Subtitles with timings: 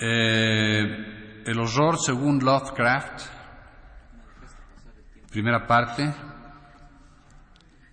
[0.00, 3.22] Eh, el horror según Lovecraft,
[5.30, 6.12] primera parte.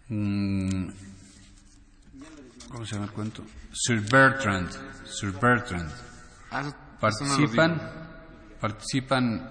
[0.09, 0.87] Mm,
[2.69, 3.43] ¿Cómo se llama el cuento?
[3.73, 4.69] Sir Bertrand.
[5.05, 5.91] Sir Bertrand.
[6.51, 6.63] Ah,
[6.99, 7.79] Participan,
[8.59, 9.49] participan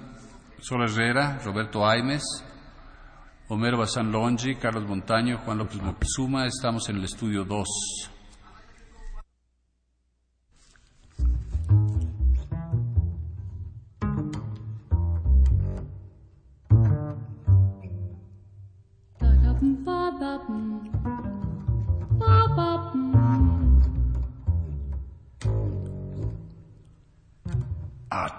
[0.58, 2.24] Sol Herrera, Roberto Aimes,
[3.48, 6.46] Homero Bazán Longi, Carlos Montaño, Juan López Moctezuma.
[6.46, 7.66] Estamos en el estudio 2.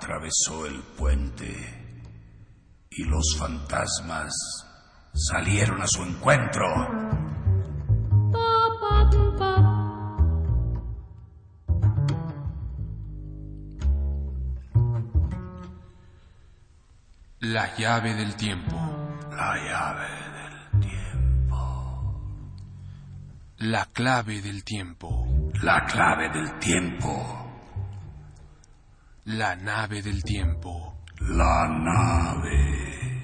[0.08, 1.54] Atravesó el puente
[2.90, 4.34] y los fantasmas
[5.14, 6.66] salieron a su encuentro.
[17.40, 18.78] La llave del tiempo.
[19.30, 20.08] La llave
[20.40, 22.22] del tiempo.
[23.58, 25.28] La clave del tiempo.
[25.62, 27.47] La clave del tiempo.
[29.28, 31.00] La nave del tiempo.
[31.20, 33.22] La nave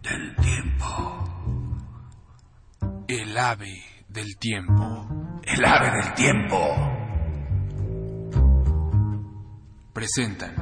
[0.00, 1.74] del tiempo.
[3.08, 5.40] El ave del tiempo.
[5.42, 6.56] El ave del tiempo.
[9.92, 10.54] Presentan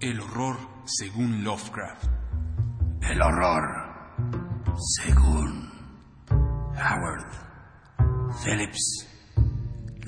[0.00, 2.07] el horror según Lovecraft.
[3.10, 3.64] El horror.
[4.96, 5.70] Según
[6.28, 7.26] Howard
[8.44, 9.06] Phillips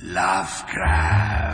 [0.03, 1.51] Lovecraft.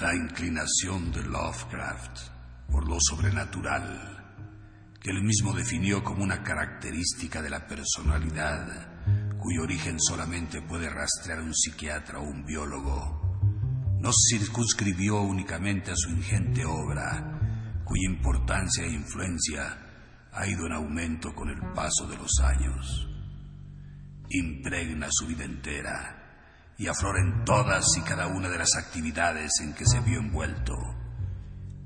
[0.00, 2.18] La inclinación de Lovecraft
[2.70, 4.11] por lo sobrenatural,
[5.02, 11.40] que él mismo definió como una característica de la personalidad, cuyo origen solamente puede rastrear
[11.40, 18.92] un psiquiatra o un biólogo, no circunscribió únicamente a su ingente obra, cuya importancia e
[18.92, 19.76] influencia
[20.32, 23.08] ha ido en aumento con el paso de los años.
[24.30, 29.74] Impregna su vida entera y aflora en todas y cada una de las actividades en
[29.74, 30.74] que se vio envuelto,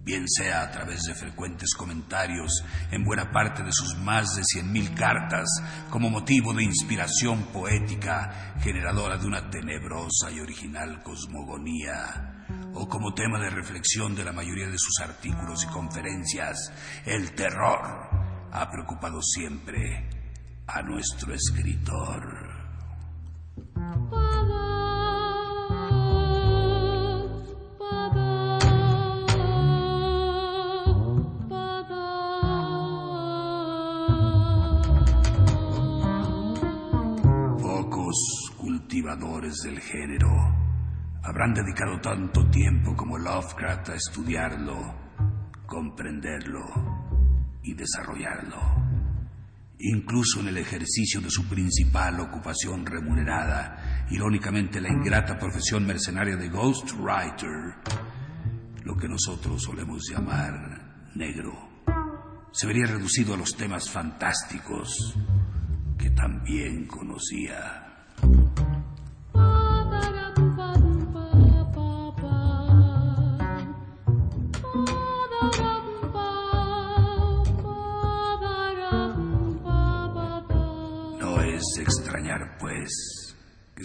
[0.06, 2.62] bien sea a través de frecuentes comentarios
[2.92, 5.48] en buena parte de sus más de cien mil cartas
[5.90, 12.44] como motivo de inspiración poética generadora de una tenebrosa y original cosmogonía,
[12.74, 16.72] o como tema de reflexión de la mayoría de sus artículos y conferencias,
[17.04, 18.08] el terror
[18.52, 20.08] ha preocupado siempre
[20.68, 22.46] a nuestro escritor.
[39.02, 40.26] Del género
[41.22, 44.74] habrán dedicado tanto tiempo como Lovecraft a estudiarlo,
[45.66, 46.64] comprenderlo
[47.62, 48.56] y desarrollarlo.
[49.80, 56.48] Incluso en el ejercicio de su principal ocupación remunerada, irónicamente la ingrata profesión mercenaria de
[56.48, 57.74] ghostwriter,
[58.82, 61.52] lo que nosotros solemos llamar negro,
[62.50, 65.14] se vería reducido a los temas fantásticos
[65.98, 67.85] que también conocía.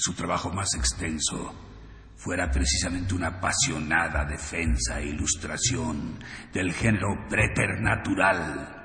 [0.01, 1.53] Su trabajo más extenso
[2.15, 6.17] fuera precisamente una apasionada defensa e ilustración
[6.51, 8.81] del género preternatural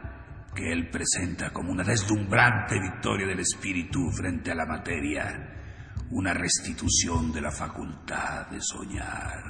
[0.54, 7.32] que él presenta como una deslumbrante victoria del espíritu frente a la materia, una restitución
[7.32, 9.42] de la facultad de soñar,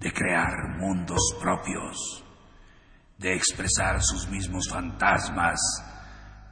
[0.00, 2.24] de crear mundos propios,
[3.18, 5.60] de expresar sus mismos fantasmas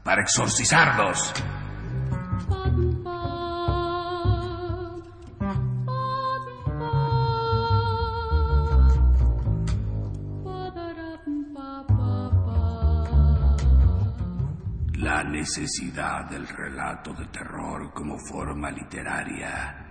[0.05, 1.33] para exorcizarlos.
[15.29, 19.85] Necesidad del relato de terror como forma literaria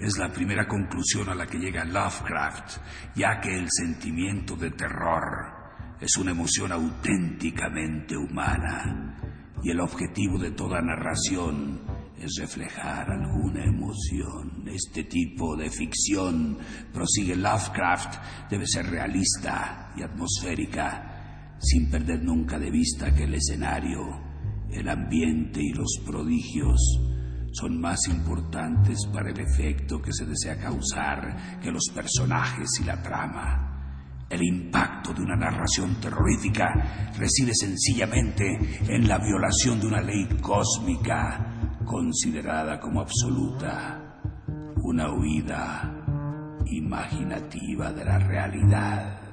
[0.00, 2.78] es la primera conclusión a la que llega Lovecraft,
[3.16, 9.16] ya que el sentimiento de terror es una emoción auténticamente humana
[9.62, 11.80] y el objetivo de toda narración
[12.16, 14.68] es reflejar alguna emoción.
[14.68, 16.58] Este tipo de ficción,
[16.92, 24.27] prosigue Lovecraft, debe ser realista y atmosférica, sin perder nunca de vista que el escenario,
[24.72, 26.78] el ambiente y los prodigios
[27.52, 33.02] son más importantes para el efecto que se desea causar que los personajes y la
[33.02, 33.68] trama.
[34.28, 38.46] El impacto de una narración terrorífica reside sencillamente
[38.86, 44.20] en la violación de una ley cósmica considerada como absoluta,
[44.82, 45.98] una huida
[46.66, 49.27] imaginativa de la realidad.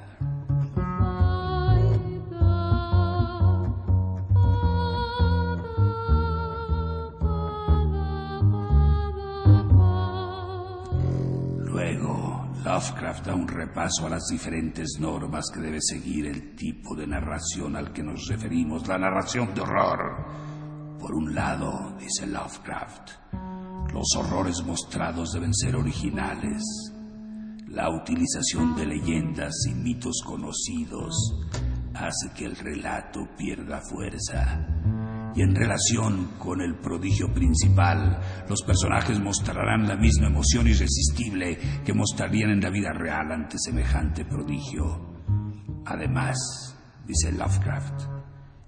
[12.76, 17.78] Lovecraft da un repaso a las diferentes normas que debe seguir el tipo de narración
[17.78, 20.98] al que nos referimos, la narración de horror.
[21.00, 23.12] Por un lado, dice Lovecraft,
[23.94, 26.62] los horrores mostrados deben ser originales.
[27.70, 31.16] La utilización de leyendas y mitos conocidos
[31.94, 35.05] hace que el relato pierda fuerza
[35.36, 41.94] y en relación con el prodigio principal, los personajes mostrarán la misma emoción irresistible que
[41.94, 45.14] mostrarían en la vida real ante semejante prodigio.
[45.86, 46.38] Además,
[47.06, 48.04] dice Lovecraft,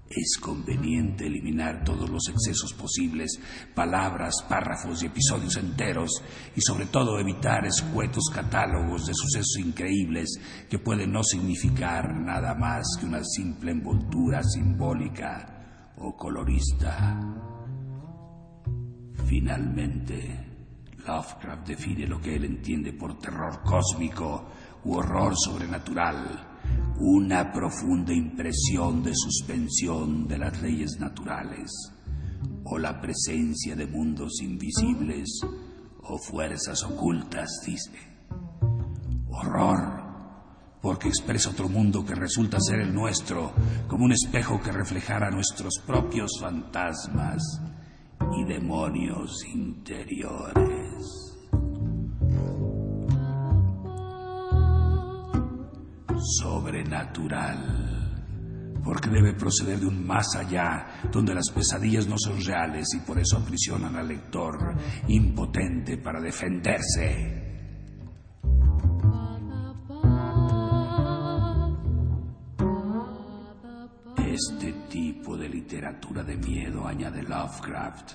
[0.09, 3.39] es conveniente eliminar todos los excesos posibles,
[3.73, 6.21] palabras, párrafos y episodios enteros,
[6.55, 12.85] y sobre todo evitar escuetos catálogos de sucesos increíbles que pueden no significar nada más
[12.99, 15.56] que una simple envoltura simbólica
[15.99, 17.19] o colorista.
[19.25, 20.45] Finalmente,
[21.05, 24.49] Lovecraft define lo que él entiende por terror cósmico
[24.83, 26.47] u horror sobrenatural,
[26.99, 31.71] una profunda impresión de suspensión de las leyes naturales,
[32.63, 35.41] o la presencia de mundos invisibles
[36.03, 37.97] o fuerzas ocultas, dice.
[39.29, 40.06] Horror
[40.81, 43.53] porque expresa otro mundo que resulta ser el nuestro,
[43.87, 47.41] como un espejo que reflejara nuestros propios fantasmas
[48.35, 51.23] y demonios interiores.
[56.39, 62.99] Sobrenatural, porque debe proceder de un más allá, donde las pesadillas no son reales y
[62.99, 64.75] por eso aprisionan al lector,
[65.07, 67.46] impotente para defenderse.
[75.67, 78.13] Literatura de miedo, añade Lovecraft,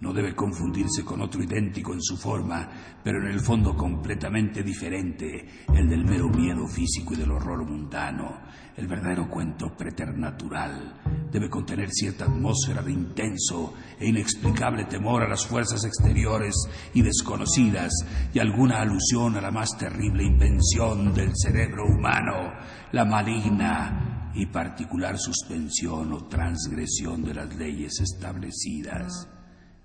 [0.00, 2.68] no debe confundirse con otro idéntico en su forma,
[3.04, 8.40] pero en el fondo completamente diferente, el del mero miedo físico y del horror mundano.
[8.76, 15.46] El verdadero cuento preternatural debe contener cierta atmósfera de intenso e inexplicable temor a las
[15.46, 16.56] fuerzas exteriores
[16.94, 17.92] y desconocidas
[18.34, 22.54] y alguna alusión a la más terrible invención del cerebro humano,
[22.90, 29.28] la maligna y particular suspensión o transgresión de las leyes establecidas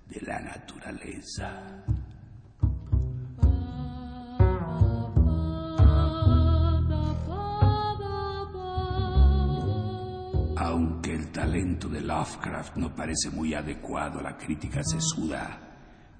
[0.08, 1.84] de la naturaleza.
[10.56, 15.60] Aunque el talento de Lovecraft no parece muy adecuado a la crítica sesuda,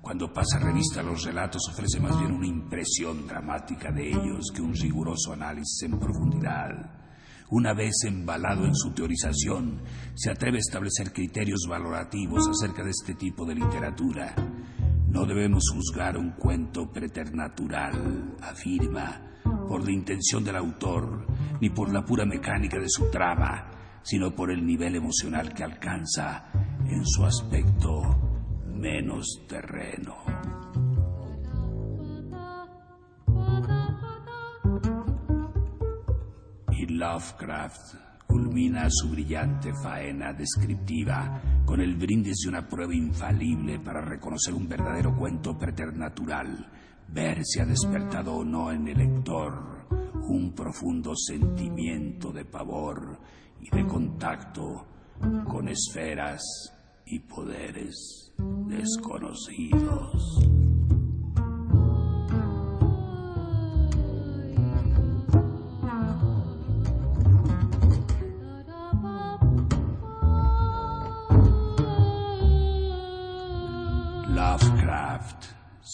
[0.00, 4.60] cuando pasa revista a los relatos ofrece más bien una impresión dramática de ellos que
[4.60, 7.03] un riguroso análisis en profundidad
[7.50, 9.82] una vez embalado en su teorización,
[10.14, 14.34] se atreve a establecer criterios valorativos acerca de este tipo de literatura.
[15.08, 19.20] No debemos juzgar un cuento preternatural, afirma,
[19.68, 21.26] por la intención del autor,
[21.60, 23.70] ni por la pura mecánica de su trama,
[24.02, 26.46] sino por el nivel emocional que alcanza
[26.86, 28.02] en su aspecto
[28.66, 30.53] menos terreno.
[36.90, 37.94] Lovecraft
[38.26, 44.68] culmina su brillante faena descriptiva con el brindis de una prueba infalible para reconocer un
[44.68, 46.68] verdadero cuento preternatural,
[47.08, 49.86] ver si ha despertado o no en el lector
[50.28, 53.18] un profundo sentimiento de pavor
[53.60, 54.86] y de contacto
[55.46, 56.42] con esferas
[57.06, 58.32] y poderes
[58.66, 60.63] desconocidos.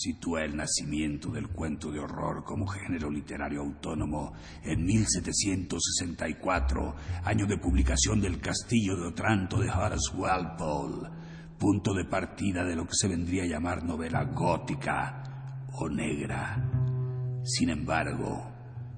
[0.01, 7.59] Sitúa el nacimiento del cuento de horror como género literario autónomo en 1764, año de
[7.59, 11.07] publicación del Castillo de Otranto de Horace Walpole,
[11.59, 15.23] punto de partida de lo que se vendría a llamar novela gótica
[15.75, 16.57] o negra.
[17.45, 18.51] Sin embargo,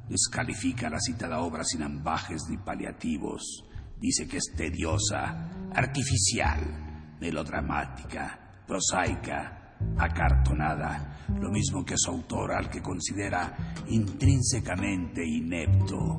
[0.08, 3.64] descalifica la citada obra sin ambajes ni paliativos.
[3.98, 9.61] Dice que es tediosa, artificial, melodramática, prosaica,
[9.98, 13.54] acartonada, lo mismo que su autor al que considera
[13.88, 16.16] intrínsecamente inepto.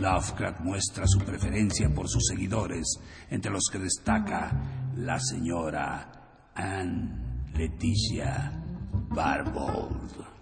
[0.00, 2.86] Lovecraft muestra su preferencia por sus seguidores,
[3.30, 4.52] entre los que destaca
[4.96, 8.52] la señora Anne Leticia
[9.08, 10.35] Barbold.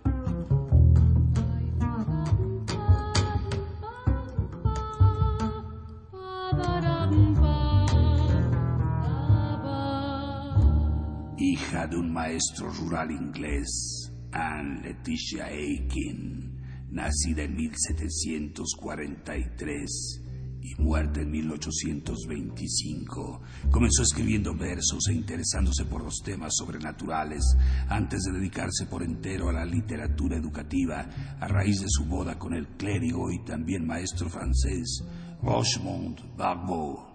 [11.87, 16.61] De un maestro rural inglés, Anne Letitia Aiken,
[16.91, 20.21] nacida en 1743
[20.63, 27.45] y muerta en 1825, comenzó escribiendo versos e interesándose por los temas sobrenaturales
[27.89, 31.07] antes de dedicarse por entero a la literatura educativa
[31.39, 35.05] a raíz de su boda con el clérigo y también maestro francés
[35.43, 37.15] Rochemont Barbeau.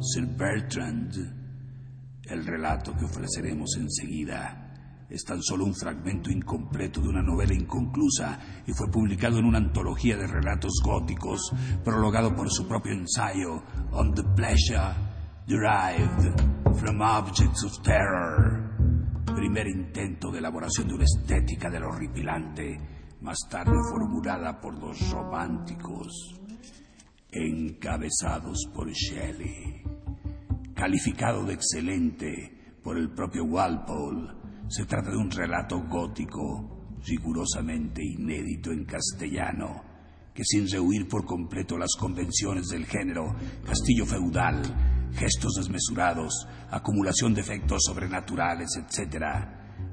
[0.00, 1.43] Sir Bertrand
[2.26, 4.64] el relato que ofreceremos enseguida
[5.08, 9.58] es tan solo un fragmento incompleto de una novela inconclusa y fue publicado en una
[9.58, 11.52] antología de relatos góticos,
[11.84, 13.62] prologado por su propio ensayo
[13.92, 14.94] On the Pleasure
[15.46, 16.34] Derived
[16.76, 18.72] from Objects of Terror.
[19.36, 22.78] Primer intento de elaboración de una estética del horripilante,
[23.20, 26.40] más tarde formulada por los románticos,
[27.30, 29.83] encabezados por Shelley
[30.74, 34.30] calificado de excelente por el propio Walpole,
[34.68, 39.82] se trata de un relato gótico rigurosamente inédito en castellano,
[40.34, 44.62] que sin rehuir por completo las convenciones del género, castillo feudal,
[45.12, 49.24] gestos desmesurados, acumulación de efectos sobrenaturales, etc.,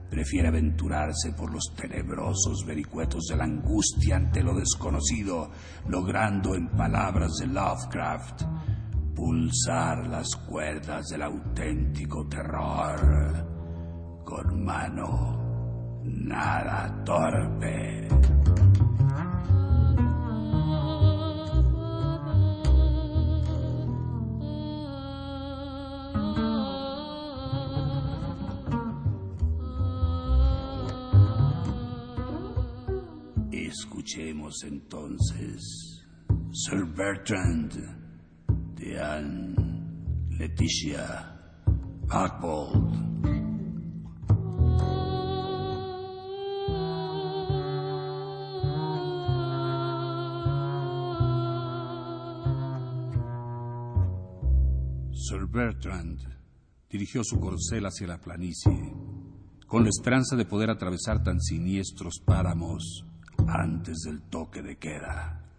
[0.10, 5.52] prefiere aventurarse por los tenebrosos vericuetos de la angustia ante lo desconocido,
[5.88, 8.44] logrando en palabras de Lovecraft
[9.16, 13.46] pulsar las cuerdas del auténtico terror
[14.24, 18.08] con mano nada torpe.
[33.52, 36.06] Escuchemos entonces,
[36.52, 38.01] Sir Bertrand
[38.90, 39.56] Anne
[40.38, 41.40] Leticia
[42.10, 43.12] Archbold.
[55.14, 56.20] Sir Bertrand
[56.90, 58.74] dirigió su corcel hacia la planicie,
[59.68, 63.06] con la esperanza de poder atravesar tan siniestros páramos
[63.48, 65.51] antes del toque de queda.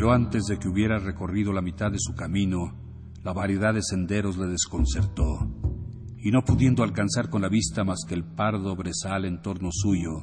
[0.00, 2.74] Pero antes de que hubiera recorrido la mitad de su camino,
[3.22, 5.46] la variedad de senderos le desconcertó,
[6.16, 10.22] y no pudiendo alcanzar con la vista más que el pardo brezal en torno suyo,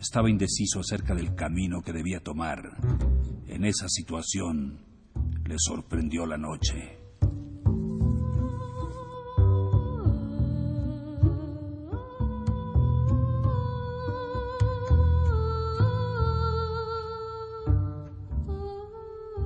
[0.00, 2.70] estaba indeciso acerca del camino que debía tomar.
[3.46, 4.86] En esa situación
[5.44, 6.97] le sorprendió la noche.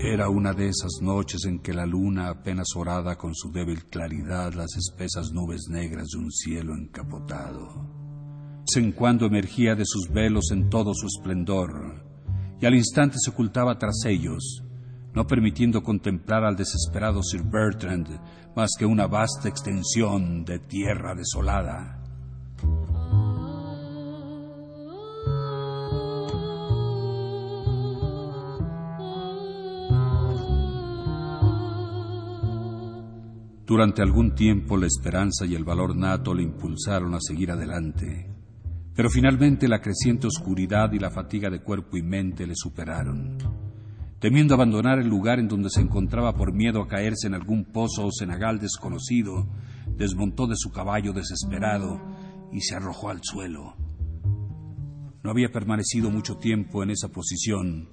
[0.05, 4.53] Era una de esas noches en que la luna apenas orada con su débil claridad
[4.53, 7.69] las espesas nubes negras de un cielo encapotado.
[8.67, 12.05] De en cuando emergía de sus velos en todo su esplendor
[12.61, 14.65] y al instante se ocultaba tras ellos,
[15.15, 18.09] no permitiendo contemplar al desesperado Sir Bertrand
[18.57, 22.02] más que una vasta extensión de tierra desolada.
[33.73, 38.31] Durante algún tiempo la esperanza y el valor nato le impulsaron a seguir adelante,
[38.95, 43.39] pero finalmente la creciente oscuridad y la fatiga de cuerpo y mente le superaron.
[44.19, 48.05] Temiendo abandonar el lugar en donde se encontraba por miedo a caerse en algún pozo
[48.05, 49.49] o cenagal desconocido,
[49.97, 51.99] desmontó de su caballo desesperado
[52.53, 53.75] y se arrojó al suelo.
[55.25, 57.89] No había permanecido mucho tiempo en esa posición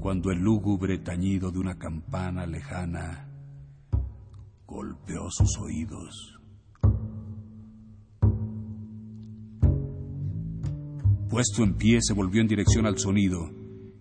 [0.00, 3.33] cuando el lúgubre tañido de una campana lejana
[4.84, 6.38] golpeó sus oídos.
[11.30, 13.50] Puesto en pie, se volvió en dirección al sonido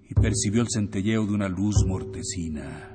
[0.07, 2.89] y percibió el centelleo de una luz mortecina.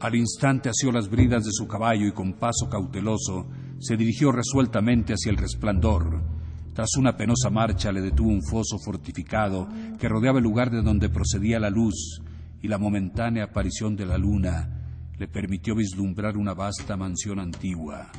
[0.00, 3.48] Al instante asió las bridas de su caballo y con paso cauteloso
[3.78, 6.37] se dirigió resueltamente hacia el resplandor.
[6.78, 9.66] Tras una penosa marcha le detuvo un foso fortificado
[9.98, 12.22] que rodeaba el lugar de donde procedía la luz
[12.62, 18.12] y la momentánea aparición de la luna le permitió vislumbrar una vasta mansión antigua,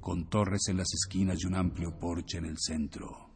[0.00, 3.30] con torres en las esquinas y un amplio porche en el centro.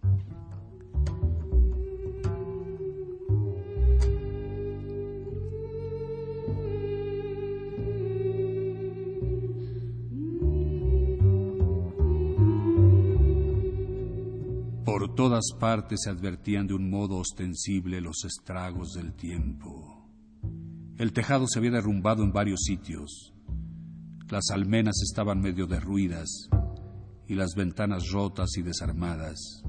[15.22, 20.04] Todas partes se advertían de un modo ostensible los estragos del tiempo.
[20.98, 23.32] El tejado se había derrumbado en varios sitios.
[24.28, 26.48] Las almenas estaban medio derruidas
[27.28, 29.62] y las ventanas rotas y desarmadas.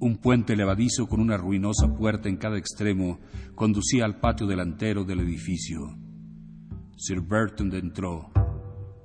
[0.00, 3.20] Un puente levadizo con una ruinosa puerta en cada extremo
[3.54, 5.96] conducía al patio delantero del edificio.
[6.96, 8.32] Sir Bertrand entró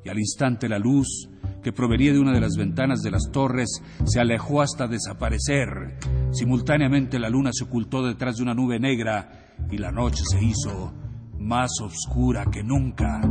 [0.04, 1.30] y al instante la luz
[1.62, 5.98] que provenía de una de las ventanas de las torres, se alejó hasta desaparecer.
[6.32, 10.94] Simultáneamente la luna se ocultó detrás de una nube negra y la noche se hizo
[11.38, 13.22] más oscura que nunca.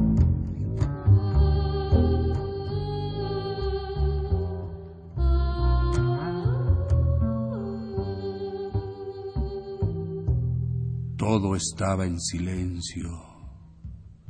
[11.16, 13.27] Todo estaba en silencio.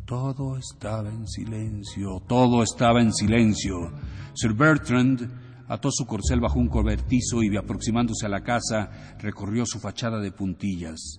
[0.09, 3.93] Todo estaba en silencio, todo estaba en silencio.
[4.33, 5.31] Sir Bertrand
[5.69, 8.89] ató su corcel bajo un cobertizo y, aproximándose a la casa,
[9.19, 11.19] recorrió su fachada de puntillas.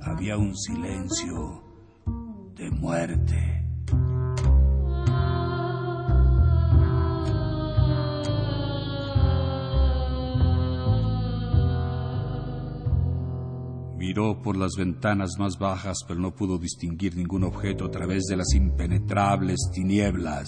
[0.00, 1.64] Había un silencio
[2.56, 3.63] de muerte.
[14.14, 18.36] Miró por las ventanas más bajas, pero no pudo distinguir ningún objeto a través de
[18.36, 20.46] las impenetrables tinieblas.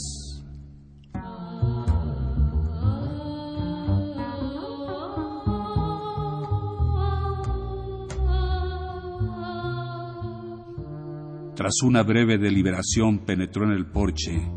[11.57, 14.49] Tras una breve deliberación penetró en el porche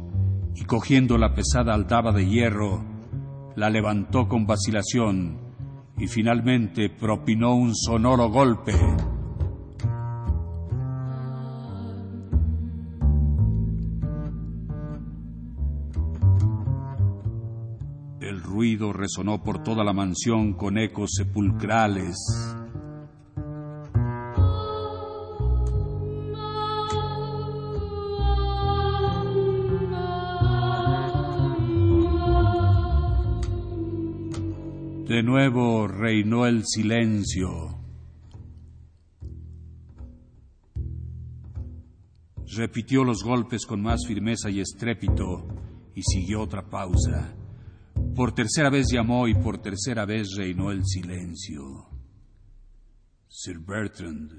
[0.54, 2.86] y cogiendo la pesada aldaba de hierro,
[3.56, 5.49] la levantó con vacilación
[6.00, 8.74] y finalmente propinó un sonoro golpe.
[18.22, 22.16] El ruido resonó por toda la mansión con ecos sepulcrales.
[35.40, 37.80] Nuevo reinó el silencio.
[42.58, 45.48] Repitió los golpes con más firmeza y estrépito
[45.96, 47.34] y siguió otra pausa.
[48.14, 51.88] Por tercera vez llamó y por tercera vez reinó el silencio.
[53.30, 54.34] Sir Bertrand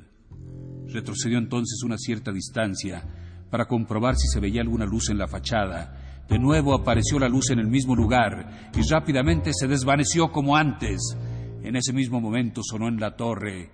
[0.88, 5.99] retrocedió entonces una cierta distancia para comprobar si se veía alguna luz en la fachada
[6.30, 11.16] de nuevo apareció la luz en el mismo lugar y rápidamente se desvaneció como antes.
[11.64, 13.70] En ese mismo momento sonó en la torre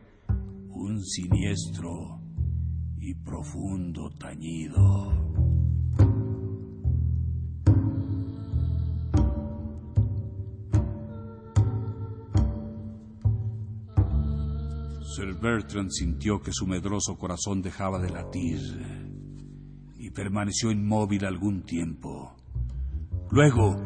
[0.71, 2.19] un siniestro
[2.99, 5.37] y profundo tañido.
[15.15, 18.61] Sir Bertrand sintió que su medroso corazón dejaba de latir
[19.99, 22.35] y permaneció inmóvil algún tiempo.
[23.31, 23.77] Luego,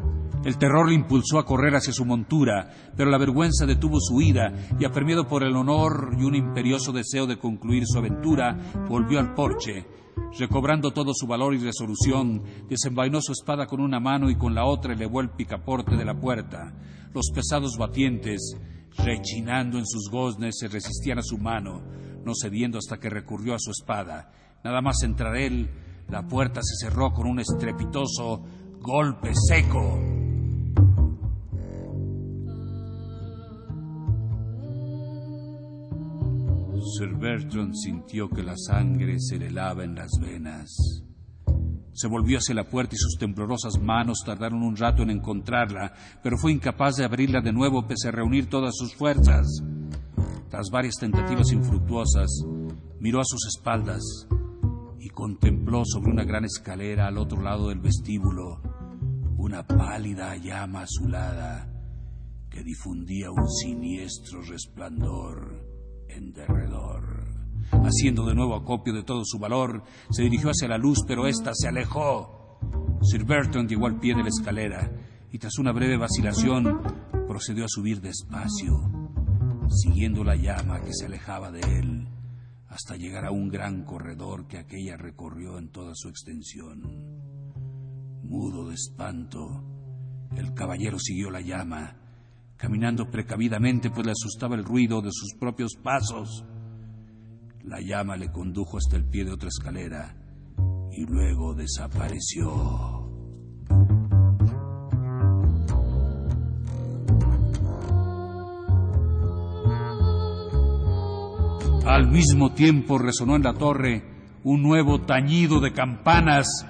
[0.43, 4.51] el terror le impulsó a correr hacia su montura, pero la vergüenza detuvo su ira
[4.79, 8.57] y, apremiado por el honor y un imperioso deseo de concluir su aventura,
[8.89, 9.85] volvió al porche.
[10.37, 14.65] Recobrando todo su valor y resolución, desenvainó su espada con una mano y con la
[14.65, 16.73] otra elevó el picaporte de la puerta.
[17.13, 18.55] Los pesados batientes,
[18.97, 21.83] rechinando en sus goznes, se resistían a su mano,
[22.25, 24.31] no cediendo hasta que recurrió a su espada.
[24.63, 25.69] Nada más entrar él,
[26.09, 28.43] la puerta se cerró con un estrepitoso
[28.81, 29.99] golpe seco.
[36.97, 41.03] Sir Bertrand sintió que la sangre se le helaba en las venas
[41.93, 46.37] Se volvió hacia la puerta y sus temblorosas manos tardaron un rato en encontrarla, pero
[46.39, 49.45] fue incapaz de abrirla de nuevo pese a reunir todas sus fuerzas.
[50.49, 52.31] Tras varias tentativas infructuosas,
[52.99, 54.01] miró a sus espaldas
[54.99, 58.70] y contempló sobre una gran escalera al otro lado del vestíbulo
[59.41, 61.67] una pálida llama azulada
[62.47, 67.25] que difundía un siniestro resplandor en derredor.
[67.71, 71.53] Haciendo de nuevo acopio de todo su valor, se dirigió hacia la luz, pero ésta
[71.55, 72.59] se alejó.
[73.01, 74.91] Sir Bertrand llegó al pie de la escalera
[75.31, 76.79] y tras una breve vacilación
[77.27, 78.77] procedió a subir despacio,
[79.69, 82.07] siguiendo la llama que se alejaba de él
[82.69, 87.20] hasta llegar a un gran corredor que aquella recorrió en toda su extensión.
[88.31, 89.61] Mudo de espanto,
[90.37, 91.97] el caballero siguió la llama,
[92.55, 96.45] caminando precavidamente pues le asustaba el ruido de sus propios pasos.
[97.65, 100.15] La llama le condujo hasta el pie de otra escalera
[100.93, 103.09] y luego desapareció.
[111.85, 114.05] Al mismo tiempo resonó en la torre
[114.45, 116.65] un nuevo tañido de campanas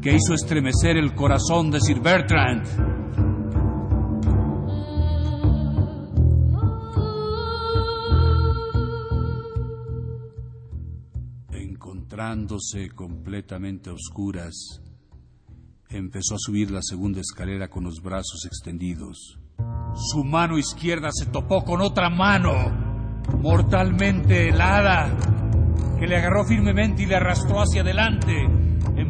[0.00, 2.66] que hizo estremecer el corazón de Sir Bertrand.
[11.52, 14.80] Encontrándose completamente a oscuras,
[15.90, 19.38] empezó a subir la segunda escalera con los brazos extendidos.
[19.94, 22.52] Su mano izquierda se topó con otra mano,
[23.38, 25.14] mortalmente helada,
[25.98, 28.59] que le agarró firmemente y le arrastró hacia adelante.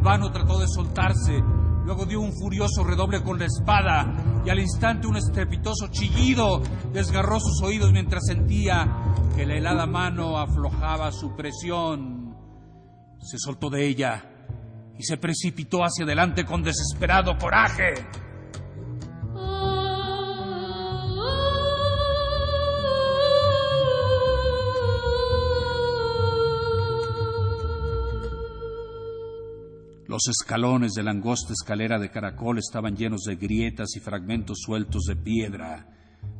[0.03, 1.43] Vano trató de soltarse,
[1.85, 7.39] luego dio un furioso redoble con la espada y al instante un estrepitoso chillido desgarró
[7.39, 8.87] sus oídos mientras sentía
[9.37, 12.35] que la helada mano aflojaba su presión.
[13.21, 14.25] Se soltó de ella
[14.99, 17.93] y se precipitó hacia adelante con desesperado coraje.
[30.11, 35.05] Los escalones de la angosta escalera de caracol estaban llenos de grietas y fragmentos sueltos
[35.05, 35.87] de piedra.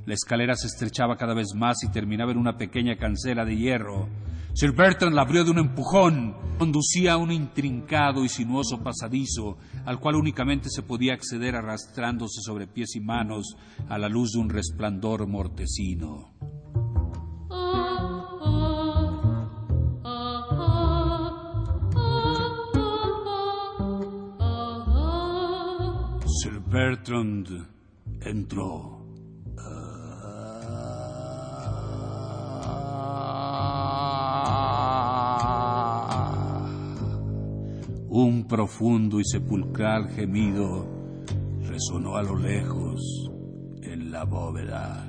[0.07, 4.09] La escalera se estrechaba cada vez más y terminaba en una pequeña cancela de hierro.
[4.55, 6.35] Sir Bertrand la abrió de un empujón.
[6.59, 12.67] Conducía a un intrincado y sinuoso pasadizo, al cual únicamente se podía acceder arrastrándose sobre
[12.67, 13.57] pies y manos
[13.89, 16.33] a la luz de un resplandor mortecino.
[26.71, 27.49] Bertrand
[28.21, 29.05] entró.
[38.09, 40.87] Un profundo y sepulcral gemido
[41.67, 43.01] resonó a lo lejos
[43.83, 45.09] en la bóveda.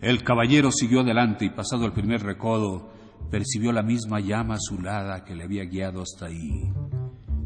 [0.00, 2.90] El caballero siguió adelante y pasado el primer recodo,
[3.30, 6.72] percibió la misma llama azulada que le había guiado hasta ahí.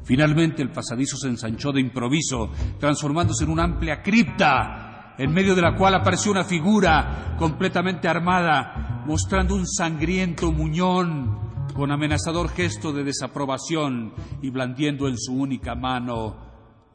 [0.04, 5.62] Finalmente el pasadizo se ensanchó de improviso, transformándose en una amplia cripta, en medio de
[5.62, 13.02] la cual apareció una figura completamente armada, mostrando un sangriento muñón con amenazador gesto de
[13.02, 14.12] desaprobación
[14.42, 16.36] y blandiendo en su única mano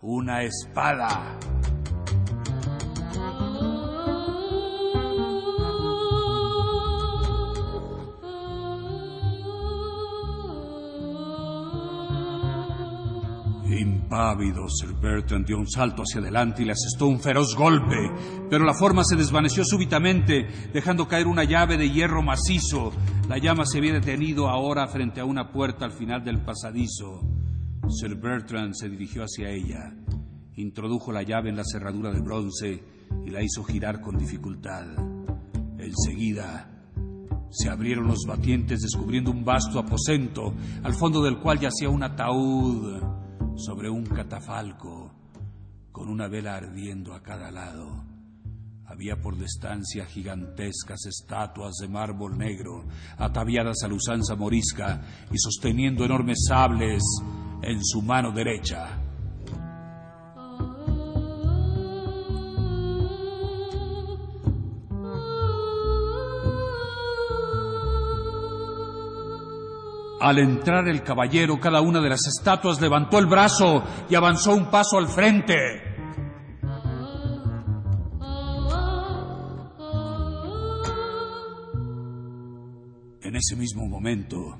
[0.01, 1.37] una espada.
[13.79, 18.11] Impávido, Sir Bertrand dio un salto hacia adelante y le asestó un feroz golpe,
[18.49, 22.91] pero la forma se desvaneció súbitamente, dejando caer una llave de hierro macizo.
[23.29, 27.21] La llama se había detenido ahora frente a una puerta al final del pasadizo.
[27.87, 29.93] Sir Bertrand se dirigió hacia ella,
[30.55, 32.83] introdujo la llave en la cerradura de bronce
[33.25, 34.87] y la hizo girar con dificultad.
[35.77, 36.69] Enseguida
[37.49, 43.08] se abrieron los batientes descubriendo un vasto aposento, al fondo del cual yacía un ataúd
[43.59, 45.11] sobre un catafalco
[45.91, 48.03] con una vela ardiendo a cada lado.
[48.85, 52.85] Había por distancia gigantescas estatuas de mármol negro,
[53.17, 57.03] ataviadas a la usanza morisca y sosteniendo enormes sables
[57.61, 59.08] en su mano derecha.
[70.19, 74.69] Al entrar el caballero, cada una de las estatuas levantó el brazo y avanzó un
[74.69, 75.55] paso al frente.
[83.21, 84.57] En ese mismo momento,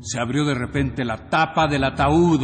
[0.00, 2.40] se abrió de repente la tapa del ataúd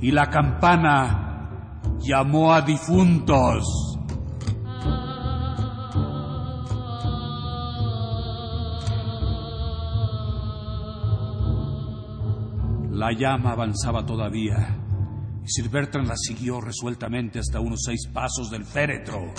[0.00, 3.93] y la campana llamó a difuntos.
[12.94, 14.78] La llama avanzaba todavía
[15.44, 19.34] y Sir Bertrand la siguió resueltamente hasta unos seis pasos del féretro.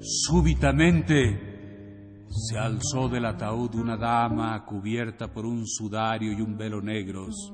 [0.00, 7.52] Súbitamente se alzó del ataúd una dama cubierta por un sudario y un velo negros,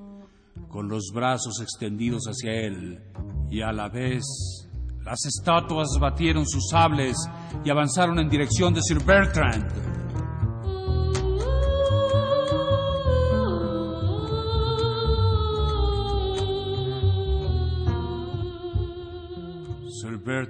[0.67, 2.99] con los brazos extendidos hacia él,
[3.51, 4.25] y a la vez
[5.05, 7.19] las estatuas batieron sus sables
[7.67, 9.98] y avanzaron en dirección de Sir Bertrand.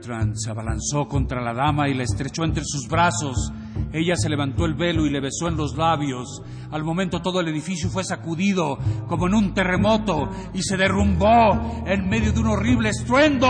[0.08, 3.52] Bertrand se abalanzó contra la dama y la estrechó entre sus brazos.
[3.92, 6.42] Ella se levantó el velo y le besó en los labios.
[6.70, 12.08] Al momento todo el edificio fue sacudido como en un terremoto y se derrumbó en
[12.08, 13.48] medio de un horrible estruendo.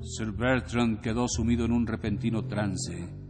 [0.00, 3.27] Sir Bertrand quedó sumido en un repentino trance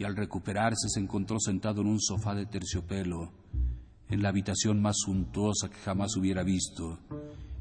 [0.00, 3.34] y al recuperarse se encontró sentado en un sofá de terciopelo,
[4.08, 6.98] en la habitación más suntuosa que jamás hubiera visto,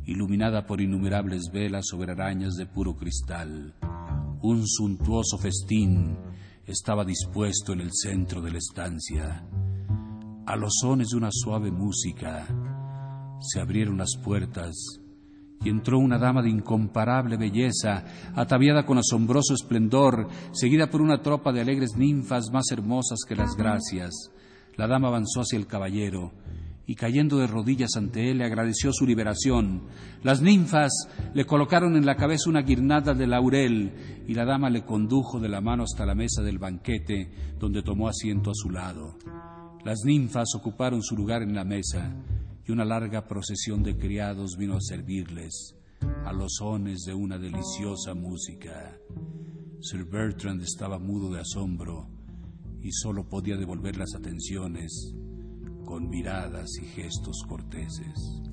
[0.05, 3.75] iluminada por innumerables velas sobre arañas de puro cristal.
[4.41, 6.17] Un suntuoso festín
[6.65, 9.45] estaba dispuesto en el centro de la estancia.
[10.45, 12.47] A los sones de una suave música
[13.41, 15.01] se abrieron las puertas
[15.63, 21.51] y entró una dama de incomparable belleza, ataviada con asombroso esplendor, seguida por una tropa
[21.51, 24.31] de alegres ninfas más hermosas que las gracias.
[24.77, 26.31] La dama avanzó hacia el caballero
[26.89, 29.83] y cayendo de rodillas ante él le agradeció su liberación.
[30.23, 30.91] Las ninfas
[31.35, 35.49] le colocaron en la cabeza una guirnalda de laurel y la dama le condujo de
[35.49, 39.17] la mano hasta la mesa del banquete donde tomó asiento a su lado.
[39.85, 42.11] Las ninfas ocuparon su lugar en la mesa
[42.73, 45.75] una larga procesión de criados vino a servirles
[46.25, 48.97] a los sones de una deliciosa música.
[49.81, 52.07] Sir Bertrand estaba mudo de asombro
[52.81, 55.15] y solo podía devolver las atenciones
[55.85, 58.48] con miradas y gestos corteses.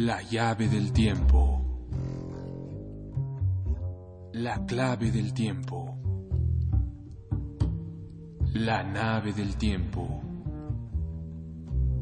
[0.00, 1.90] La llave del tiempo.
[4.34, 5.98] La clave del tiempo.
[8.54, 10.22] La nave del tiempo.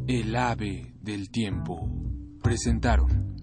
[0.06, 1.88] El ave del tiempo.
[2.42, 3.34] Presentaron.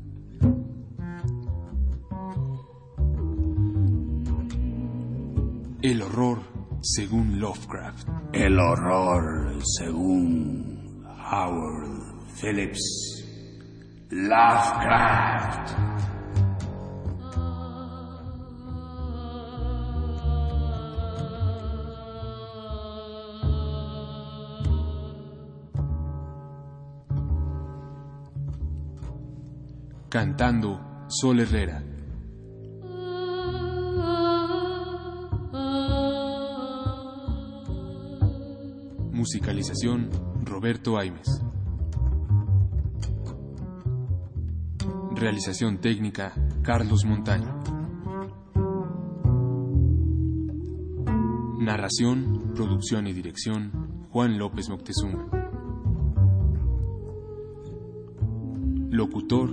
[5.81, 6.43] El horror
[6.79, 8.07] según Lovecraft.
[8.33, 13.22] El horror según Howard Phillips.
[14.09, 15.75] Lovecraft.
[30.09, 31.83] Cantando Sol Herrera.
[39.11, 40.09] Musicalización
[40.43, 41.52] Roberto Aimes.
[45.23, 46.33] Realización técnica
[46.63, 47.57] Carlos Montaño.
[51.59, 53.71] Narración, producción y dirección
[54.09, 55.29] Juan López Moctezuma.
[58.89, 59.49] Locutor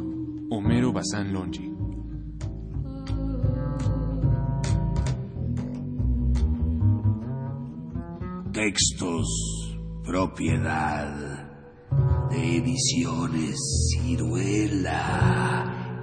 [0.50, 1.72] Homero Bazán Longi.
[8.52, 11.29] Textos, propiedad
[12.42, 13.58] Ediciones
[13.92, 14.96] Ciruela.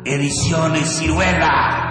[0.06, 1.87] Ediciones Ciruela.